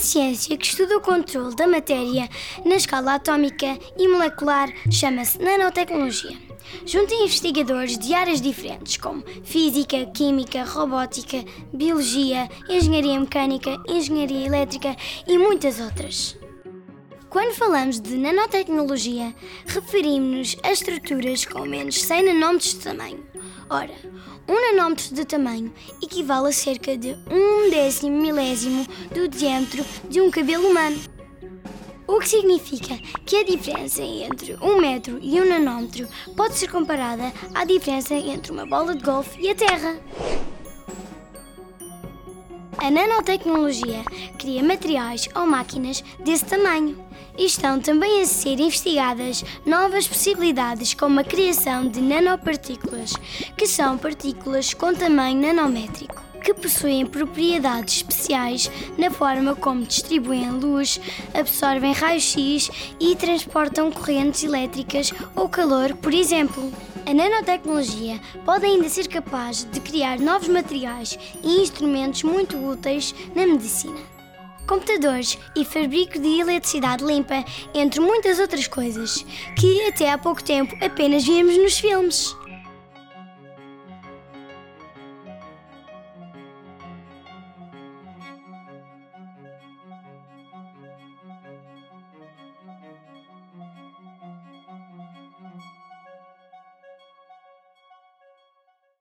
ciência 0.00 0.56
que 0.56 0.66
estuda 0.66 0.96
o 0.96 1.00
controle 1.00 1.54
da 1.54 1.66
matéria 1.66 2.28
na 2.64 2.74
escala 2.74 3.14
atómica 3.14 3.78
e 3.96 4.08
molecular 4.08 4.68
chama-se 4.90 5.38
nanotecnologia. 5.38 6.36
Junta 6.86 7.14
investigadores 7.14 7.98
de 7.98 8.14
áreas 8.14 8.40
diferentes 8.40 8.96
como 8.96 9.24
física, 9.44 10.06
química, 10.06 10.64
robótica, 10.64 11.44
biologia, 11.72 12.48
engenharia 12.68 13.20
mecânica, 13.20 13.76
engenharia 13.88 14.46
elétrica 14.46 14.96
e 15.26 15.36
muitas 15.36 15.80
outras. 15.80 16.39
Quando 17.30 17.54
falamos 17.54 18.00
de 18.00 18.16
nanotecnologia, 18.16 19.32
referimos-nos 19.64 20.56
a 20.64 20.72
estruturas 20.72 21.44
com 21.44 21.60
menos 21.64 22.02
100 22.02 22.24
nanómetros 22.24 22.74
de 22.74 22.80
tamanho. 22.80 23.24
Ora, 23.70 23.94
um 24.48 24.76
nanómetro 24.76 25.14
de 25.14 25.24
tamanho 25.24 25.72
equivale 26.02 26.48
a 26.48 26.52
cerca 26.52 26.96
de 26.96 27.16
um 27.30 27.70
décimo 27.70 28.20
milésimo 28.20 28.84
do 29.14 29.28
diâmetro 29.28 29.84
de 30.08 30.20
um 30.20 30.28
cabelo 30.28 30.68
humano. 30.68 30.98
O 32.04 32.18
que 32.18 32.28
significa 32.28 32.98
que 33.24 33.36
a 33.36 33.44
diferença 33.44 34.02
entre 34.02 34.56
um 34.60 34.80
metro 34.80 35.20
e 35.22 35.40
um 35.40 35.48
nanómetro 35.48 36.08
pode 36.36 36.58
ser 36.58 36.68
comparada 36.68 37.32
à 37.54 37.64
diferença 37.64 38.14
entre 38.14 38.50
uma 38.50 38.66
bola 38.66 38.96
de 38.96 39.04
golfe 39.04 39.40
e 39.40 39.50
a 39.50 39.54
Terra. 39.54 40.00
A 42.82 42.90
nanotecnologia 42.90 44.02
cria 44.38 44.62
materiais 44.64 45.28
ou 45.34 45.46
máquinas 45.46 46.02
desse 46.24 46.46
tamanho 46.46 46.98
e 47.36 47.44
estão 47.44 47.78
também 47.78 48.22
a 48.22 48.24
ser 48.24 48.58
investigadas 48.58 49.44
novas 49.66 50.08
possibilidades 50.08 50.94
como 50.94 51.20
a 51.20 51.24
criação 51.24 51.86
de 51.86 52.00
nanopartículas, 52.00 53.12
que 53.54 53.66
são 53.66 53.98
partículas 53.98 54.72
com 54.72 54.94
tamanho 54.94 55.42
nanométrico 55.42 56.30
que 56.42 56.54
possuem 56.54 57.04
propriedades 57.04 57.96
especiais 57.96 58.70
na 58.96 59.10
forma 59.10 59.54
como 59.54 59.84
distribuem 59.84 60.50
luz, 60.50 60.98
absorvem 61.34 61.92
raios-x 61.92 62.70
e 62.98 63.14
transportam 63.14 63.92
correntes 63.92 64.42
elétricas 64.42 65.12
ou 65.36 65.50
calor, 65.50 65.94
por 65.96 66.14
exemplo. 66.14 66.72
A 67.06 67.14
nanotecnologia 67.14 68.20
pode 68.44 68.66
ainda 68.66 68.88
ser 68.88 69.08
capaz 69.08 69.64
de 69.64 69.80
criar 69.80 70.18
novos 70.18 70.48
materiais 70.48 71.18
e 71.42 71.60
instrumentos 71.60 72.22
muito 72.22 72.56
úteis 72.56 73.14
na 73.34 73.46
medicina. 73.46 73.98
Computadores 74.66 75.38
e 75.56 75.64
fabrico 75.64 76.18
de 76.18 76.40
eletricidade 76.40 77.04
limpa, 77.04 77.44
entre 77.74 78.00
muitas 78.00 78.38
outras 78.38 78.68
coisas, 78.68 79.24
que 79.58 79.88
até 79.88 80.12
há 80.12 80.18
pouco 80.18 80.44
tempo 80.44 80.76
apenas 80.84 81.24
víamos 81.24 81.56
nos 81.56 81.78
filmes. 81.78 82.36